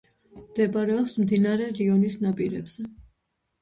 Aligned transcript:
მდებარეობს 0.37 1.19
მდინარე 1.25 1.71
რიონის 1.79 2.21
ნაპირებზე. 2.27 2.93